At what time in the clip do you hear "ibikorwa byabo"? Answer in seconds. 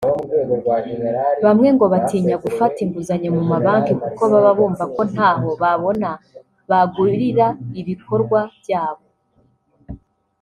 7.79-9.05